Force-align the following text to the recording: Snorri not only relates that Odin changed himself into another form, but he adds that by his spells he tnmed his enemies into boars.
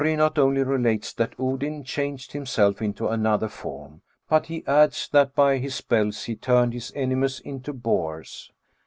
Snorri 0.01 0.15
not 0.15 0.39
only 0.39 0.63
relates 0.63 1.13
that 1.13 1.35
Odin 1.37 1.83
changed 1.83 2.31
himself 2.31 2.81
into 2.81 3.07
another 3.07 3.47
form, 3.47 4.01
but 4.27 4.47
he 4.47 4.65
adds 4.65 5.07
that 5.11 5.35
by 5.35 5.59
his 5.59 5.75
spells 5.75 6.23
he 6.23 6.35
tnmed 6.35 6.73
his 6.73 6.91
enemies 6.95 7.39
into 7.41 7.71
boars. 7.71 8.51